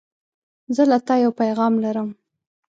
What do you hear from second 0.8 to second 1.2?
له تا